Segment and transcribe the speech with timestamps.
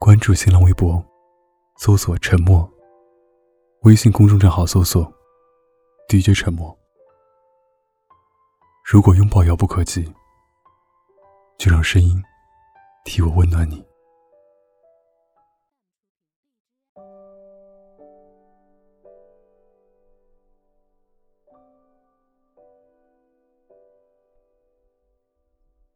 [0.00, 1.04] 关注新浪微博，
[1.76, 2.70] 搜索“沉默”。
[3.82, 5.12] 微信公众账号搜索
[6.08, 6.76] “DJ 沉默”。
[8.86, 10.14] 如果拥抱遥不可及，
[11.58, 12.22] 就让声音
[13.04, 13.84] 替我温暖你。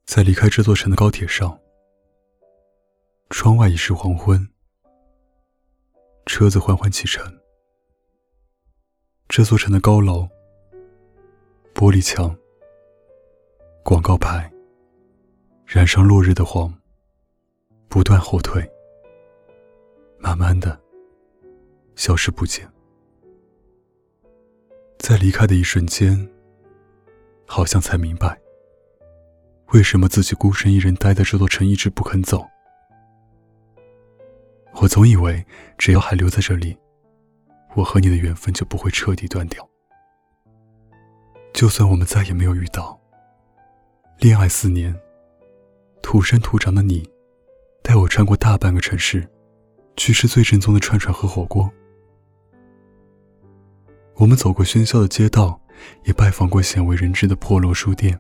[0.04, 1.58] 在离开这座城的高铁上，
[3.32, 4.46] 窗外已是黄昏，
[6.26, 7.24] 车子缓缓启程。
[9.26, 10.28] 这座城的高楼、
[11.72, 12.36] 玻璃墙、
[13.82, 14.52] 广告牌，
[15.64, 16.72] 染上落日的黄，
[17.88, 18.70] 不断后退，
[20.18, 20.78] 慢慢的
[21.96, 22.70] 消失不见。
[24.98, 26.30] 在离开的一瞬间，
[27.46, 28.38] 好像才明白。
[29.68, 32.46] 为什么自己孤身一人待在这座城，一直不肯走？
[34.82, 35.46] 我总以为，
[35.78, 36.76] 只要还留在这里，
[37.76, 39.64] 我和你的缘分就不会彻底断掉。
[41.54, 43.00] 就算我们再也没有遇到，
[44.18, 44.92] 恋爱四年，
[46.02, 47.08] 土生土长的你，
[47.80, 49.24] 带我穿过大半个城市，
[49.96, 51.70] 去吃最正宗的串串和火锅。
[54.16, 55.60] 我们走过喧嚣的街道，
[56.02, 58.18] 也拜访过鲜为人知的破落书店。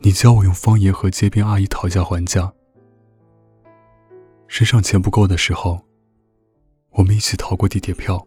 [0.00, 2.52] 你教我用方言和街边阿姨讨价还价，
[4.50, 5.80] 身上钱不够的时候，
[6.90, 8.26] 我们一起逃过地铁票。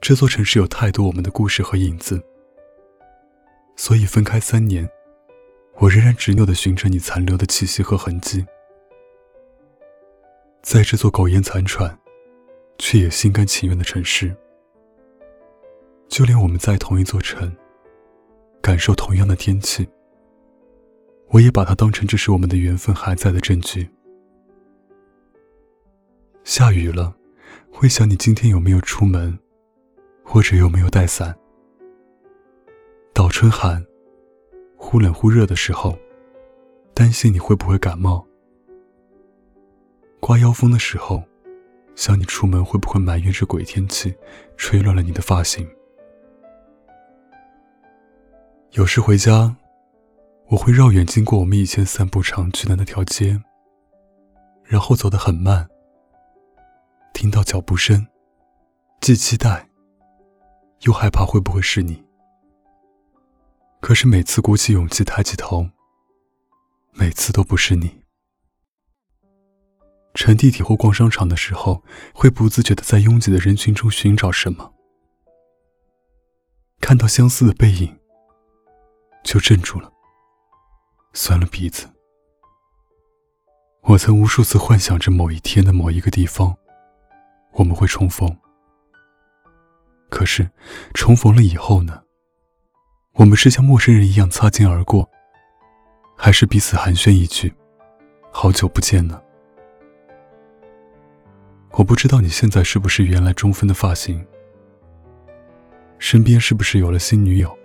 [0.00, 2.20] 这座城市有太多我们的故事和影子，
[3.76, 4.90] 所以分开三年，
[5.76, 8.44] 我仍然执拗的寻着你残留的气息和痕迹，
[10.60, 11.96] 在这座苟延残喘，
[12.78, 14.34] 却也心甘情愿的城市，
[16.08, 17.56] 就连我们在同一座城，
[18.60, 19.88] 感受同样的天气。
[21.28, 23.88] 我也把它当成这是我们的缘分还在的证据。
[26.48, 27.14] 下雨了，
[27.70, 29.38] 会想你今天有没有出门，
[30.24, 31.36] 或者有没有带伞。
[33.12, 33.84] 倒春寒，
[34.74, 35.94] 忽冷忽热的时候，
[36.94, 38.26] 担心你会不会感冒。
[40.20, 41.22] 刮妖风的时候，
[41.94, 44.14] 想你出门会不会埋怨这鬼天气，
[44.56, 45.68] 吹乱了你的发型。
[48.70, 49.54] 有时回家。
[50.48, 53.38] 我会绕远经过我们以前散步常去的那条街，
[54.64, 55.68] 然后走得很慢，
[57.28, 58.06] 听到脚步声，
[59.02, 59.68] 既期待，
[60.84, 62.02] 又害怕会不会是你。
[63.82, 65.68] 可是每次鼓起勇气抬起头，
[66.92, 68.00] 每次都不是你。
[70.14, 71.84] 乘地铁或逛商场的时候，
[72.14, 74.72] 会不自觉的在拥挤的人群中寻找什么，
[76.80, 77.94] 看到相似的背影，
[79.22, 79.92] 就镇住了。
[81.12, 81.90] 酸了鼻子。
[83.82, 86.56] 我曾无数次幻想着某一天的某一个地方，
[87.58, 88.34] 我们会重逢。
[90.08, 90.48] 可是，
[90.94, 92.02] 重逢了以后呢？
[93.14, 95.10] 我们是像陌生人一样擦肩而过，
[96.16, 97.52] 还是彼此寒暄一句
[98.30, 99.20] “好久不见”呢？
[101.72, 104.24] 我不知道你现在是不是原来中分的发型，
[105.98, 107.58] 身边是不是有了新女友，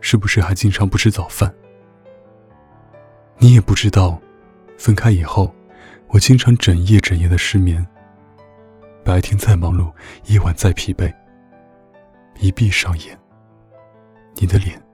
[0.00, 1.54] 是不是还经常不吃早饭？
[3.38, 4.20] 你也不知道，
[4.76, 5.54] 分开以后，
[6.08, 7.86] 我经常整夜整夜的失眠。
[9.06, 9.94] 白天再忙碌，
[10.24, 11.14] 夜晚再疲惫，
[12.40, 13.16] 一闭上眼，
[14.34, 14.84] 你的脸，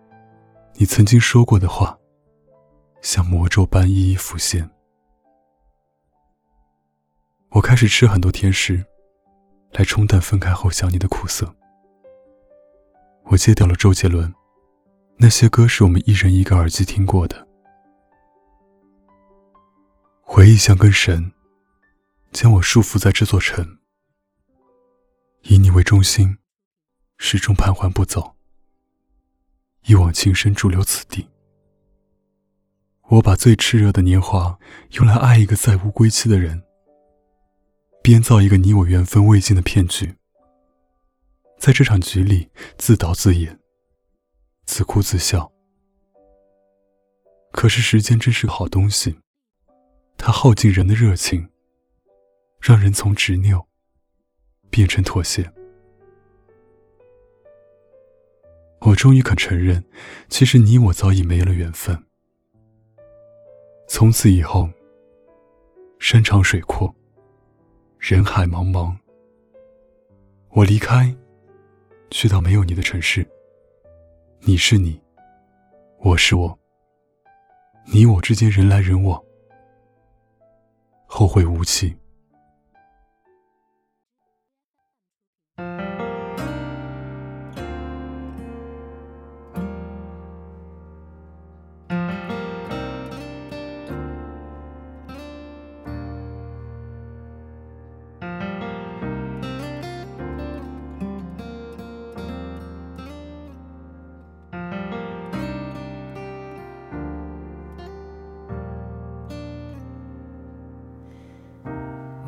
[0.75, 1.99] 你曾经说过的话，
[3.01, 4.69] 像魔咒般一一浮现。
[7.53, 8.85] 我开始吃很多甜食，
[9.71, 11.51] 来冲淡分开后想你的苦涩。
[13.25, 14.31] 我戒掉了周杰伦，
[15.17, 17.49] 那些歌是我们一人一个耳机听过的。
[20.21, 21.33] 回忆像根绳，
[22.31, 23.79] 将我束缚在这座城。
[25.43, 26.39] 以你为中心，
[27.19, 28.37] 始终盘桓不走。
[29.87, 31.29] 一往情深驻留此地。
[33.09, 34.57] 我把最炽热的年华
[34.93, 36.63] 用来爱一个再无归期的人，
[38.03, 40.15] 编造一个你我缘分未尽的骗局。
[41.59, 42.49] 在这场局里
[42.79, 43.59] 自导自演，
[44.65, 45.53] 自哭自笑。
[47.51, 49.19] 可是时间真是个好东西。
[50.17, 51.51] 它耗尽人的热情，
[52.61, 53.67] 让人从执拗
[54.73, 55.49] 变成妥协。
[58.81, 59.85] 我终于肯承认，
[60.29, 61.97] 其实你我早已没了缘分。
[63.87, 64.69] 从此以后，
[66.01, 66.93] 山长水阔，
[67.99, 68.97] 人海茫茫。
[70.49, 71.15] 我离开，
[72.11, 73.25] 去到没有你的城市。
[74.41, 75.01] 你是你，
[75.99, 76.59] 我是我。
[77.93, 79.23] 你我之间人来人往。
[81.07, 81.95] 后会无期。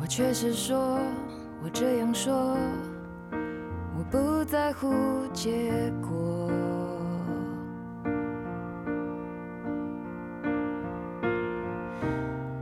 [0.05, 0.99] 我确实说，
[1.63, 2.55] 我这样说，
[3.97, 4.93] 我不在乎
[5.33, 6.51] 结果。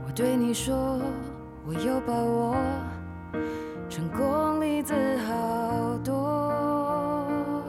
[0.06, 0.98] 我对你说，
[1.66, 2.56] 我有把握，
[3.90, 4.94] 成功例子
[5.28, 7.60] 好多。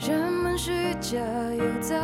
[0.00, 1.20] 人们虚假
[1.54, 1.94] 又造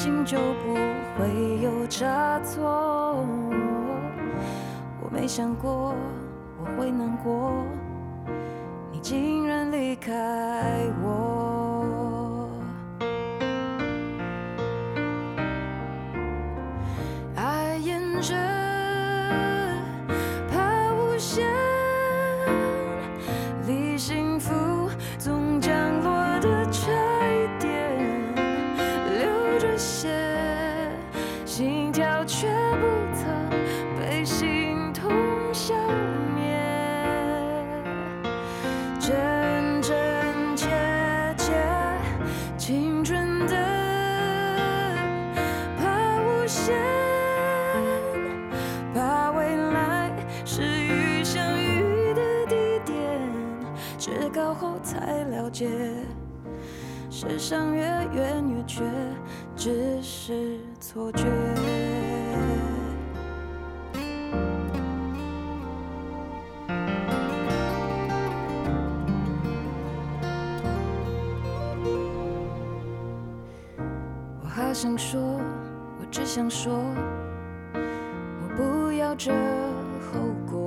[0.00, 0.74] 心就不
[1.18, 3.22] 会有差错。
[5.02, 5.94] 我没想过
[6.58, 7.52] 我会难过，
[8.90, 10.10] 你竟然离开
[11.02, 12.48] 我。
[17.36, 18.34] 爱沿着
[57.12, 57.82] 世上越
[58.14, 58.84] 远越缺，
[59.56, 61.24] 只是错觉。
[74.40, 76.72] 我好想说，我只想说，
[77.74, 79.32] 我不要这
[80.00, 80.59] 后果。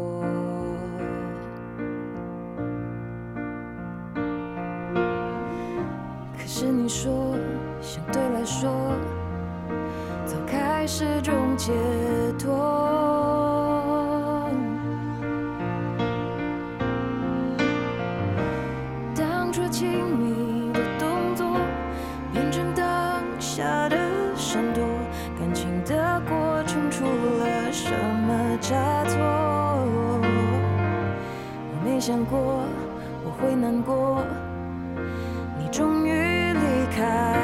[6.56, 7.12] 是你说，
[7.82, 8.70] 相对来说，
[10.24, 11.74] 走开是种解
[12.38, 12.54] 脱。
[19.16, 21.58] 当初亲密的动作。
[22.34, 23.96] 变成当下的
[24.36, 24.84] 闪躲，
[25.40, 29.20] 感情的过程出了什么差错？
[31.70, 32.64] 我没想过
[33.24, 34.24] 我会难过，
[35.60, 36.03] 你终
[36.84, 37.43] 于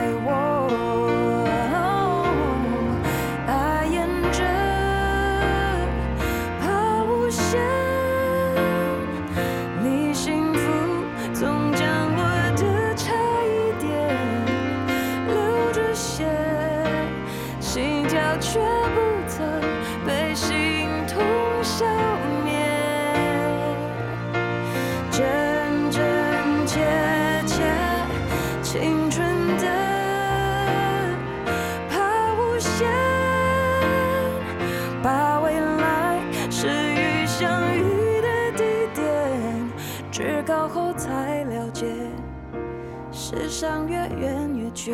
[43.32, 44.92] 世上越远越缺，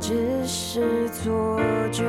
[0.00, 1.60] 只是错
[1.92, 2.02] 觉。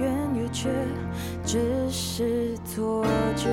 [0.00, 0.70] 远越缺，
[1.44, 3.04] 只是错
[3.36, 3.48] 觉。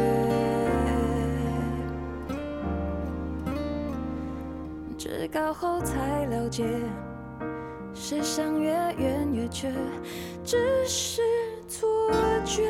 [4.97, 6.63] 至高后才了解，
[7.93, 9.71] 世上越远越缺，
[10.43, 11.21] 只是
[11.67, 12.11] 错
[12.45, 12.69] 觉。